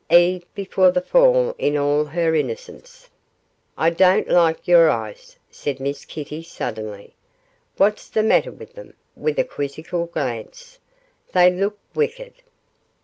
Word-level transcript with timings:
Eve 0.09 0.43
before 0.55 0.89
the 0.89 0.99
fall 0.99 1.53
in 1.59 1.77
all 1.77 2.05
her 2.05 2.33
innocence.' 2.33 3.07
'I 3.77 3.89
don't 3.91 4.29
like 4.29 4.67
your 4.67 4.89
eyes,' 4.89 5.37
said 5.51 5.79
Miss 5.79 6.05
Kitty, 6.05 6.41
suddenly. 6.41 7.13
'What's 7.77 8.09
the 8.09 8.23
matter 8.23 8.51
with 8.51 8.73
them?' 8.73 8.95
with 9.15 9.37
a 9.37 9.43
quizzical 9.43 10.07
glance. 10.07 10.79
'They 11.33 11.51
look 11.53 11.77
wicked. 11.93 12.33